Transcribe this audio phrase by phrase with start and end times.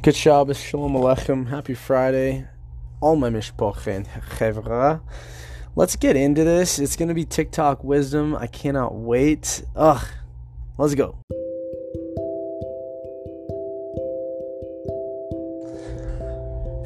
[0.00, 2.46] Good Shabbos, Shalom Aleichem, Happy Friday,
[3.00, 5.00] all my mishpoch and chevra.
[5.74, 6.78] Let's get into this.
[6.78, 8.36] It's going to be TikTok wisdom.
[8.36, 9.64] I cannot wait.
[9.74, 10.06] Ugh,
[10.78, 11.18] let's go.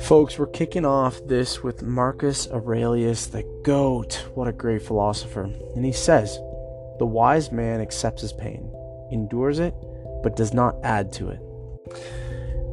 [0.00, 4.26] Folks, we're kicking off this with Marcus Aurelius, the GOAT.
[4.34, 5.50] What a great philosopher.
[5.76, 6.38] And he says,
[6.98, 8.72] The wise man accepts his pain,
[9.12, 9.74] endures it,
[10.22, 11.40] but does not add to it.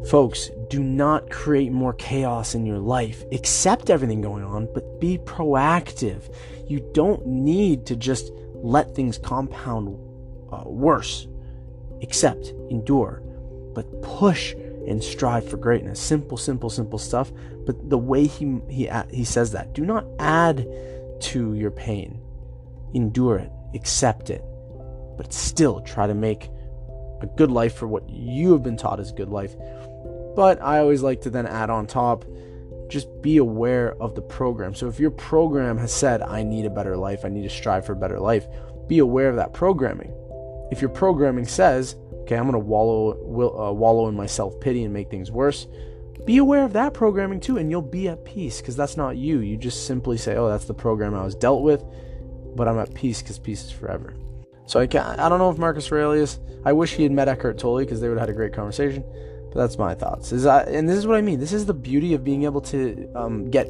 [0.08, 3.24] Folks, do not create more chaos in your life.
[3.32, 6.34] Accept everything going on, but be proactive.
[6.68, 10.00] You don't need to just let things compound
[10.52, 11.28] uh, worse.
[12.02, 13.22] Accept, endure,
[13.74, 14.54] but push
[14.88, 16.00] and strive for greatness.
[16.00, 17.32] Simple, simple, simple stuff.
[17.66, 20.68] But the way he he he says that, do not add
[21.22, 22.22] to your pain.
[22.94, 24.44] Endure it, accept it,
[25.18, 26.50] but still try to make
[27.22, 29.56] a good life for what you have been taught is good life.
[30.36, 32.26] But I always like to then add on top
[32.90, 34.74] just be aware of the program.
[34.74, 37.86] So if your program has said, I need a better life, I need to strive
[37.86, 38.48] for a better life,
[38.88, 40.14] be aware of that programming.
[40.72, 44.84] If your programming says, okay, I'm going to wallow, uh, wallow in my self pity
[44.84, 45.68] and make things worse,
[46.26, 49.40] be aware of that programming too, and you'll be at peace because that's not you.
[49.40, 51.84] You just simply say, oh, that's the program I was dealt with,
[52.56, 54.14] but I'm at peace because peace is forever.
[54.70, 57.58] So I, can't, I don't know if Marcus Aurelius, I wish he had met Eckhart
[57.58, 59.04] Tolle because they would have had a great conversation.
[59.52, 60.32] But that's my thoughts.
[60.32, 61.40] Is I, and this is what I mean.
[61.40, 63.68] This is the beauty of being able to um, get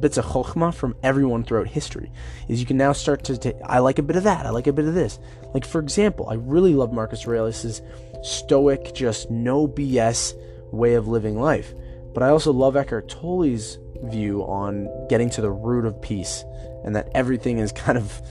[0.00, 2.10] bits of chokhmah from everyone throughout history.
[2.48, 3.56] Is you can now start to take.
[3.66, 4.46] I like a bit of that.
[4.46, 5.18] I like a bit of this.
[5.52, 7.82] Like for example, I really love Marcus Aurelius's
[8.22, 10.32] stoic, just no BS
[10.72, 11.74] way of living life.
[12.14, 16.44] But I also love Eckhart Tolle's view on getting to the root of peace,
[16.82, 18.22] and that everything is kind of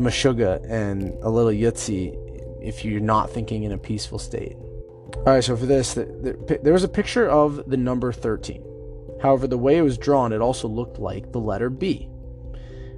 [0.00, 2.16] mashuga and a little yutzi
[2.62, 4.56] if you're not thinking in a peaceful state.
[5.16, 8.64] All right, so for this, the, the, there was a picture of the number 13.
[9.20, 12.08] However, the way it was drawn, it also looked like the letter B.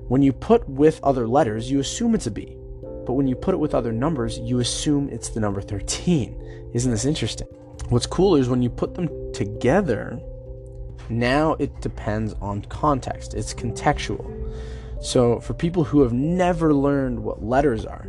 [0.08, 2.56] When you put with other letters, you assume it's a B.
[3.06, 6.70] But when you put it with other numbers, you assume it's the number 13.
[6.74, 7.48] Isn't this interesting?
[7.88, 10.20] What's cooler is when you put them together,
[11.08, 13.34] now it depends on context.
[13.34, 14.24] It's contextual.
[15.02, 18.06] So for people who have never learned what letters are,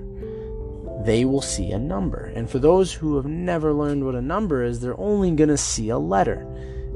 [1.03, 2.31] they will see a number.
[2.35, 5.57] And for those who have never learned what a number is, they're only going to
[5.57, 6.45] see a letter.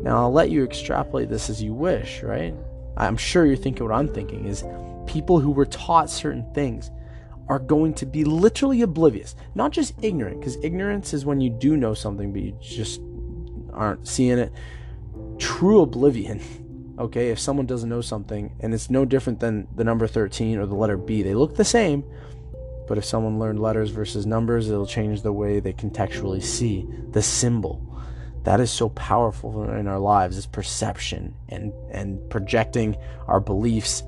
[0.02, 2.54] Now, I'll let you extrapolate this as you wish, right?
[2.96, 4.64] I'm sure you're thinking what I'm thinking is
[5.08, 6.92] people who were taught certain things
[7.50, 11.76] are going to be literally oblivious, not just ignorant, because ignorance is when you do
[11.76, 13.02] know something but you just
[13.74, 14.52] aren't seeing it.
[15.38, 16.40] True oblivion,
[16.98, 20.66] okay, if someone doesn't know something and it's no different than the number 13 or
[20.66, 22.04] the letter B, they look the same,
[22.88, 27.22] but if someone learned letters versus numbers, it'll change the way they contextually see the
[27.22, 27.84] symbol.
[28.44, 32.96] That is so powerful in our lives is perception and and projecting
[33.28, 34.04] our beliefs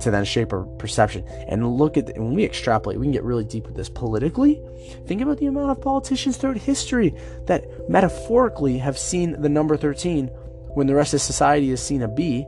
[0.00, 1.24] to then shape our perception.
[1.48, 4.60] And look at the, when we extrapolate, we can get really deep with this politically.
[5.06, 7.14] Think about the amount of politicians throughout history
[7.46, 10.30] that metaphorically have seen the number 13
[10.74, 12.46] when the rest of society has seen a B.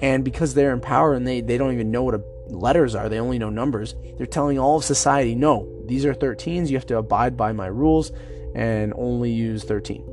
[0.00, 3.08] And because they're in power and they, they don't even know what a letters are,
[3.08, 3.94] they only know numbers.
[4.16, 7.66] They're telling all of society, no, these are 13s, you have to abide by my
[7.66, 8.12] rules
[8.54, 10.04] and only use 13.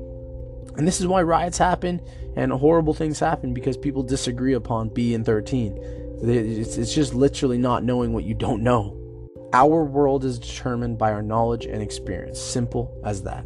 [0.77, 2.01] And this is why riots happen
[2.35, 5.77] and horrible things happen because people disagree upon B and 13.
[6.23, 8.97] It's, it's just literally not knowing what you don't know.
[9.53, 12.39] Our world is determined by our knowledge and experience.
[12.39, 13.45] Simple as that.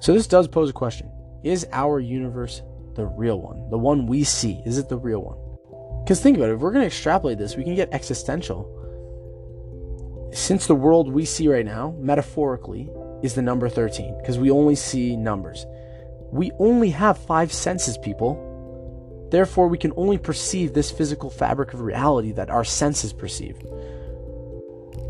[0.00, 1.10] So, this does pose a question
[1.44, 2.62] Is our universe
[3.00, 3.68] the real one?
[3.70, 4.62] The one we see?
[4.64, 5.38] Is it the real one?
[6.04, 8.76] Because think about it, if we're going to extrapolate this, we can get existential.
[10.32, 12.90] Since the world we see right now, metaphorically,
[13.22, 15.66] is the number 13, because we only see numbers.
[16.30, 19.28] We only have five senses, people.
[19.30, 23.56] Therefore, we can only perceive this physical fabric of reality that our senses perceive.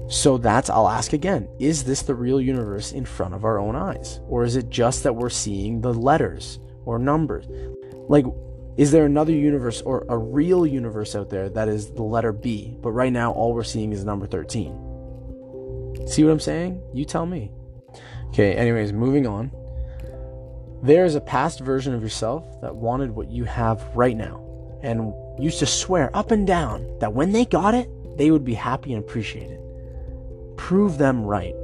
[0.08, 3.76] So that's, I'll ask again, is this the real universe in front of our own
[3.76, 4.20] eyes?
[4.28, 7.46] Or is it just that we're seeing the letters or numbers?
[8.08, 8.24] Like,
[8.76, 12.76] is there another universe or a real universe out there that is the letter B,
[12.80, 16.06] but right now all we're seeing is number 13?
[16.06, 16.80] See what I'm saying?
[16.94, 17.52] You tell me.
[18.28, 19.50] Okay, anyways, moving on.
[20.82, 24.40] There is a past version of yourself that wanted what you have right now
[24.82, 28.54] and used to swear up and down that when they got it, they would be
[28.54, 29.60] happy and appreciate it.
[30.56, 31.54] Prove them right.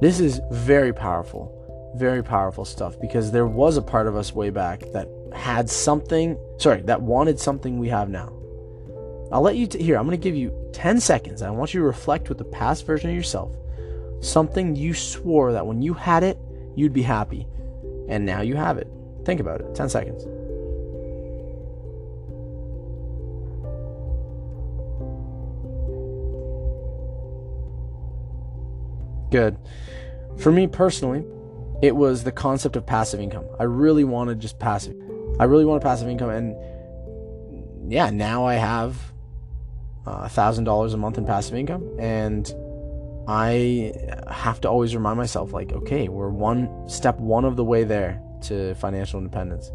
[0.00, 1.52] This is very powerful,
[1.98, 6.38] very powerful stuff because there was a part of us way back that had something,
[6.58, 8.32] sorry, that wanted something we have now.
[9.32, 11.42] I'll let you, t- here, I'm going to give you 10 seconds.
[11.42, 13.56] I want you to reflect with the past version of yourself.
[14.20, 16.38] Something you swore that when you had it,
[16.76, 17.46] you'd be happy.
[18.08, 18.88] And now you have it.
[19.24, 20.24] Think about it 10 seconds.
[29.30, 29.56] Good.
[30.38, 31.24] For me personally,
[31.82, 33.46] it was the concept of passive income.
[33.58, 34.96] I really wanted just passive.
[35.38, 38.96] I really wanted passive income, and yeah, now I have
[40.06, 42.52] uh, a thousand dollars a month in passive income, and
[43.28, 43.92] I
[44.30, 48.22] have to always remind myself, like, okay, we're one step one of the way there
[48.42, 49.70] to financial independence.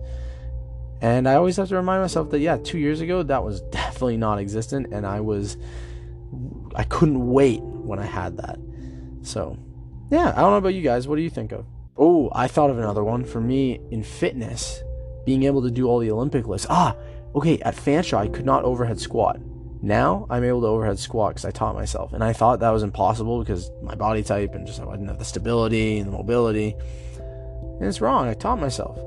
[1.01, 4.17] And I always have to remind myself that yeah, two years ago that was definitely
[4.17, 5.57] non existent and I was
[6.75, 8.59] I couldn't wait when I had that.
[9.23, 9.57] So
[10.11, 11.07] yeah, I don't know about you guys.
[11.07, 11.65] What do you think of?
[11.97, 13.23] Oh, I thought of another one.
[13.25, 14.81] For me, in fitness,
[15.25, 16.67] being able to do all the Olympic lifts.
[16.69, 16.95] Ah,
[17.35, 19.39] okay, at Fanshawe I could not overhead squat.
[19.81, 22.13] Now I'm able to overhead squat because I taught myself.
[22.13, 25.19] And I thought that was impossible because my body type and just I didn't have
[25.19, 26.75] the stability and the mobility.
[27.17, 28.27] And it's wrong.
[28.27, 28.97] I taught myself.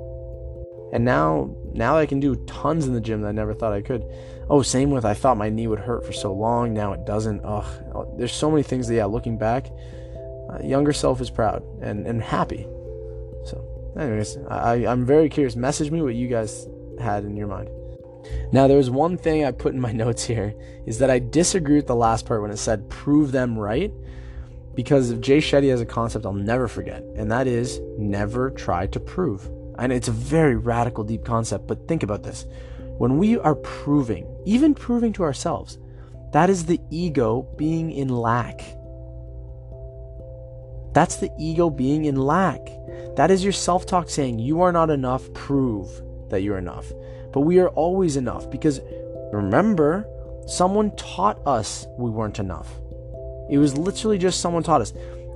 [0.93, 3.83] And now now I can do tons in the gym that I never thought I
[3.83, 4.05] could.
[4.51, 6.75] Oh, same with I thought my knee would hurt for so long.
[6.75, 7.41] Now it doesn't.
[7.45, 8.17] Ugh.
[8.19, 9.67] There's so many things that yeah, looking back,
[10.51, 12.67] uh, younger self is proud and, and happy.
[13.99, 15.57] Anyways, I, I'm very curious.
[15.57, 16.67] Message me what you guys
[17.01, 17.69] had in your mind.
[18.53, 20.55] Now, there was one thing I put in my notes here
[20.87, 23.93] is that I disagree with the last part when it said prove them right
[24.75, 29.01] because Jay Shetty has a concept I'll never forget, and that is never try to
[29.01, 29.49] prove.
[29.79, 32.47] And it's a very radical, deep concept, but think about this.
[32.99, 35.79] When we are proving, even proving to ourselves,
[36.33, 38.61] that is the ego being in lack.
[40.95, 42.61] That's the ego being in lack.
[43.17, 45.91] That is your self talk saying, You are not enough, prove
[46.31, 46.91] that you're enough.
[47.33, 48.81] But we are always enough because
[49.33, 50.07] remember,
[50.47, 52.71] someone taught us we weren't enough.
[53.51, 54.93] It was literally just someone taught us.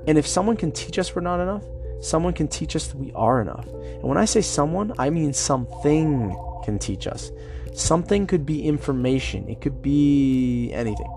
[0.06, 1.64] And if someone can teach us we're not enough,
[2.00, 3.66] someone can teach us that we are enough.
[3.66, 7.32] And when I say someone, I mean something can teach us.
[7.75, 11.12] Something could be information, it could be anything.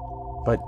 [0.45, 0.59] But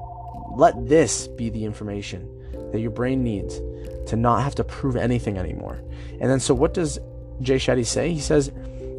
[0.55, 2.29] let this be the information
[2.71, 3.59] that your brain needs
[4.07, 5.81] to not have to prove anything anymore.
[6.19, 6.99] And then, so what does
[7.41, 8.13] Jay Shetty say?
[8.13, 8.51] He says,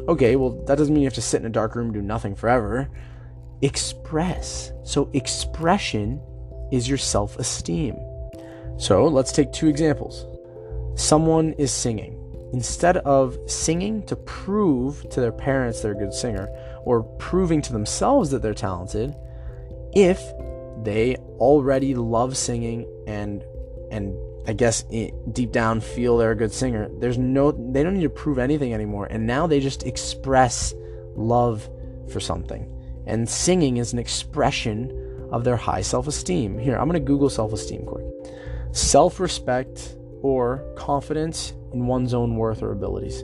[0.07, 2.35] okay, well, that doesn't mean you have to sit in a dark room do nothing
[2.35, 2.89] forever.
[3.61, 4.71] Express.
[4.83, 6.21] So, expression
[6.71, 7.97] is your self esteem.
[8.77, 10.25] So let's take two examples.
[10.95, 12.21] Someone is singing.
[12.53, 16.47] Instead of singing to prove to their parents they're a good singer
[16.83, 19.15] or proving to themselves that they're talented,
[19.93, 20.21] if
[20.85, 23.43] they already love singing and
[23.91, 24.15] and
[24.47, 24.83] I guess
[25.31, 28.73] deep down feel they're a good singer, there's no they don't need to prove anything
[28.73, 30.73] anymore and now they just express
[31.15, 31.69] love
[32.09, 32.71] for something.
[33.07, 36.57] And singing is an expression of their high self esteem.
[36.57, 38.05] Here, I'm going to Google self esteem quick.
[38.71, 43.23] Self respect or confidence in one's own worth or abilities.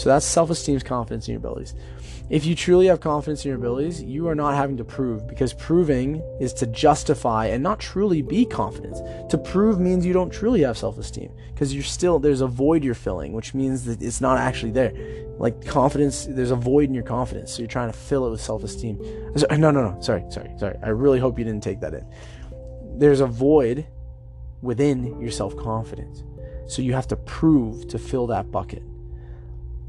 [0.00, 1.74] So that's self esteem confidence in your abilities.
[2.30, 5.52] If you truly have confidence in your abilities, you are not having to prove because
[5.52, 8.96] proving is to justify and not truly be confident.
[9.28, 12.82] To prove means you don't truly have self esteem because you're still, there's a void
[12.82, 14.94] you're filling, which means that it's not actually there.
[15.36, 17.52] Like confidence, there's a void in your confidence.
[17.52, 18.98] So you're trying to fill it with self esteem.
[19.50, 20.00] No, no, no.
[20.00, 20.78] Sorry, sorry, sorry.
[20.82, 22.06] I really hope you didn't take that in.
[22.96, 23.86] There's a void
[24.62, 26.24] within your self confidence.
[26.68, 28.82] So you have to prove to fill that bucket.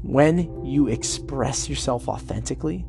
[0.02, 2.84] When you express yourself authentically,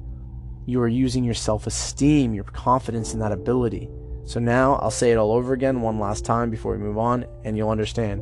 [0.65, 3.87] you are using your self esteem, your confidence in that ability.
[4.25, 7.25] So now I'll say it all over again one last time before we move on,
[7.43, 8.21] and you'll understand.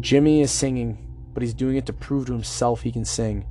[0.00, 0.98] Jimmy is singing,
[1.32, 3.46] but he's doing it to prove to himself he can sing.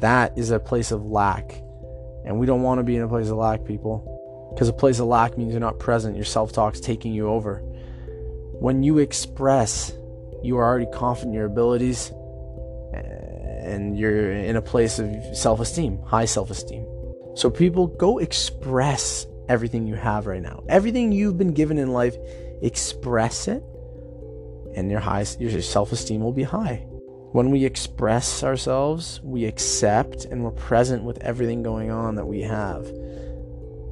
[0.00, 1.52] That is a place of lack.
[2.24, 4.50] And we don't want to be in a place of lack, people.
[4.52, 7.60] Because a place of lack means you're not present, your self talk's taking you over.
[8.60, 9.92] When you express,
[10.42, 12.12] you are already confident in your abilities
[13.62, 16.86] and you're in a place of self esteem, high self esteem.
[17.34, 20.62] So, people, go express everything you have right now.
[20.68, 22.16] Everything you've been given in life,
[22.62, 23.62] express it,
[24.74, 26.86] and your, high, your self esteem will be high.
[27.32, 32.42] When we express ourselves, we accept and we're present with everything going on that we
[32.42, 32.86] have.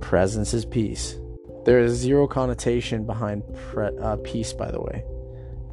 [0.02, 1.16] Presence is peace.
[1.64, 5.04] There is zero connotation behind pre- uh, peace, by the way.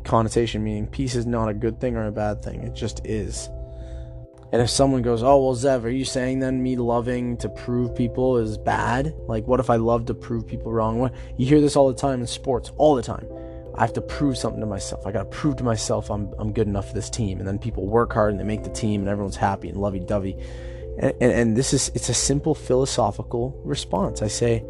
[0.06, 3.50] Connotation meaning peace is not a good thing or a bad thing, it just is.
[4.52, 7.94] And if someone goes, "Oh, well, Zev, are you saying then me loving to prove
[7.96, 9.14] people is bad?
[9.28, 12.00] Like, what if I love to prove people wrong?" What you hear this all the
[12.00, 13.28] time in sports, all the time.
[13.76, 15.06] I have to prove something to myself.
[15.06, 17.40] I got to prove to myself I'm I'm good enough for this team.
[17.40, 20.38] And then people work hard and they make the team, and everyone's happy and lovey-dovey.
[21.00, 24.22] And, and, and this is it's a simple philosophical response.
[24.22, 24.64] I say,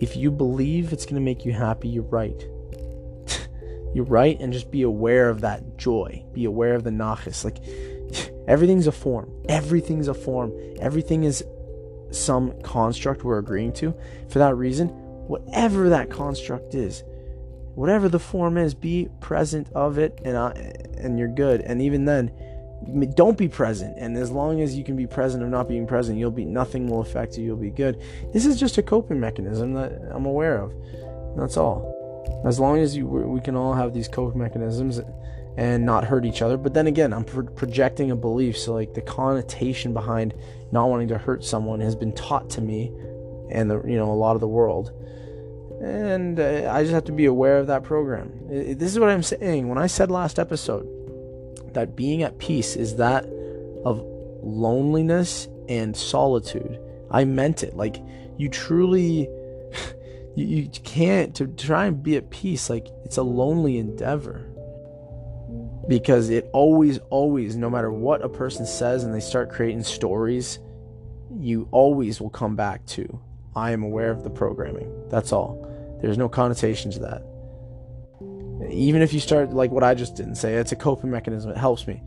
[0.00, 2.42] if you believe it's going to make you happy, you're right.
[3.94, 4.40] you're right.
[4.40, 6.24] and just be aware of that joy.
[6.32, 7.44] Be aware of the nachis.
[7.44, 7.58] Like
[8.50, 9.30] everything's a form.
[9.48, 10.52] Everything's a form.
[10.80, 11.44] Everything is
[12.10, 13.94] some construct we're agreeing to.
[14.28, 14.88] For that reason,
[15.28, 17.04] whatever that construct is,
[17.76, 20.52] whatever the form is, be present of it, and uh,
[20.98, 21.60] and you're good.
[21.60, 22.32] And even then,
[23.14, 23.96] don't be present.
[23.96, 26.88] And as long as you can be present of not being present, you'll be nothing
[26.88, 27.44] will affect you.
[27.44, 28.02] You'll be good.
[28.32, 30.74] This is just a coping mechanism that I'm aware of.
[31.36, 31.96] That's all.
[32.44, 35.00] As long as you, we can all have these coping mechanisms
[35.60, 36.56] and not hurt each other.
[36.56, 38.56] But then again, I'm pro- projecting a belief.
[38.56, 40.32] So like the connotation behind
[40.72, 42.90] not wanting to hurt someone has been taught to me
[43.50, 44.90] and the you know a lot of the world.
[45.82, 48.32] And uh, i just have to be aware of that program.
[48.50, 49.68] It, this is what i'm saying.
[49.68, 50.86] When i said last episode
[51.74, 53.24] that being at peace is that
[53.84, 54.00] of
[54.42, 56.78] loneliness and solitude
[57.10, 57.76] i meant it.
[57.76, 58.02] Like
[58.38, 59.28] you truly
[60.36, 64.49] you, you can't to try and be at peace like it's a lonely endeavor
[65.90, 70.60] because it always always no matter what a person says and they start creating stories
[71.36, 73.18] you always will come back to
[73.56, 74.88] i am aware of the programming.
[75.08, 75.66] That's all.
[76.00, 78.70] There's no connotation to that.
[78.70, 81.50] Even if you start like what i just didn't say it's a coping mechanism.
[81.50, 82.00] It helps me.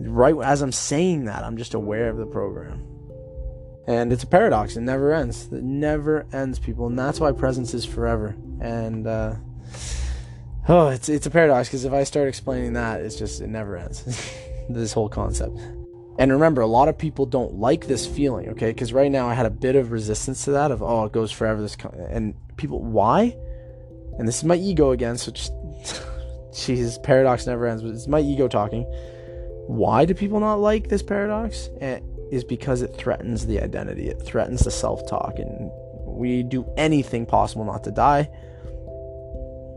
[0.00, 2.84] Right as i'm saying that i'm just aware of the program.
[3.86, 4.76] And it's a paradox.
[4.76, 5.50] It never ends.
[5.52, 6.88] It never ends people.
[6.88, 8.36] And that's why presence is forever.
[8.60, 9.36] And uh
[10.70, 13.78] Oh, it's it's a paradox because if I start explaining that, it's just it never
[13.78, 14.04] ends.
[14.68, 15.56] this whole concept.
[16.18, 18.70] And remember, a lot of people don't like this feeling, okay?
[18.70, 21.32] Because right now I had a bit of resistance to that of oh, it goes
[21.32, 21.62] forever.
[21.62, 21.76] This
[22.10, 23.34] and people, why?
[24.18, 25.16] And this is my ego again.
[25.16, 25.54] So just,
[26.54, 27.82] Jesus, paradox never ends.
[27.82, 28.82] But it's my ego talking.
[29.68, 31.70] Why do people not like this paradox?
[31.80, 34.08] It is because it threatens the identity.
[34.08, 35.70] It threatens the self-talk, and
[36.04, 38.28] we do anything possible not to die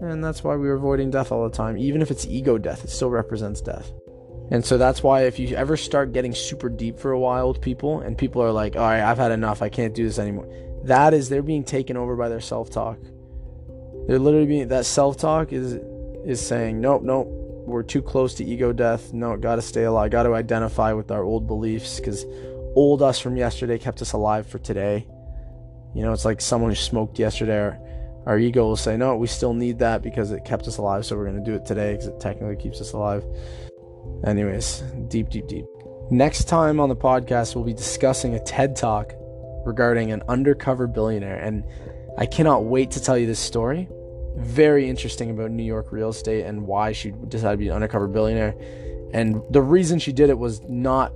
[0.01, 1.77] and that's why we are avoiding death all the time.
[1.77, 3.91] Even if it's ego death, it still represents death.
[4.50, 7.62] And so that's why if you ever start getting super deep for a while with
[7.62, 9.62] people and people are like, all right, I've had enough.
[9.62, 10.51] I can't do this anymore.
[10.84, 12.98] That is, they're being taken over by their self talk.
[14.08, 15.74] They're literally being, that self talk is,
[16.25, 17.27] is saying, nope, nope,
[17.65, 19.13] we're too close to ego death.
[19.13, 20.12] No, gotta stay alive.
[20.12, 22.25] Gotta identify with our old beliefs because
[22.75, 25.08] old us from yesterday kept us alive for today.
[25.93, 27.79] You know, it's like someone who smoked yesterday or
[28.25, 31.16] our ego will say, no, we still need that because it kept us alive, so
[31.16, 33.24] we're going to do it today because it technically keeps us alive.
[34.25, 35.66] Anyways, deep, deep, deep.
[36.12, 39.13] Next time on the podcast, we'll be discussing a TED talk
[39.66, 41.38] regarding an undercover billionaire.
[41.38, 41.63] And
[42.18, 43.88] I cannot wait to tell you this story.
[44.38, 48.08] Very interesting about New York real estate and why she decided to be an undercover
[48.08, 48.56] billionaire.
[49.13, 51.13] And the reason she did it was not,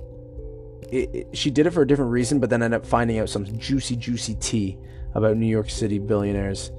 [0.90, 3.28] it, it, she did it for a different reason, but then ended up finding out
[3.28, 4.78] some juicy, juicy tea
[5.14, 6.72] about New York City billionaires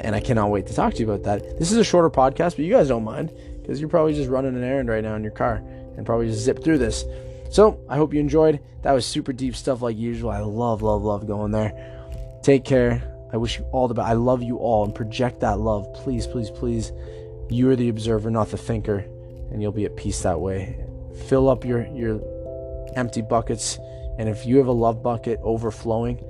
[0.00, 1.58] and I cannot wait to talk to you about that.
[1.58, 4.56] This is a shorter podcast, but you guys don't mind because you're probably just running
[4.56, 5.62] an errand right now in your car
[5.96, 7.04] and probably just zip through this.
[7.50, 8.60] So I hope you enjoyed.
[8.82, 10.30] That was super deep stuff like usual.
[10.30, 11.72] I love, love, love going there.
[12.42, 13.02] Take care.
[13.32, 14.08] I wish you all the best.
[14.08, 15.92] I love you all and project that love.
[15.94, 16.92] Please, please, please.
[17.50, 18.98] You are the observer, not the thinker,
[19.50, 20.78] and you'll be at peace that way.
[21.28, 22.20] Fill up your your
[22.94, 23.78] empty buckets,
[24.18, 26.22] and if you have a love bucket overflowing,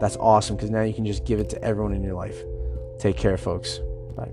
[0.00, 2.36] that's awesome because now you can just give it to everyone in your life.
[2.98, 3.80] Take care, folks.
[4.16, 4.30] Bye.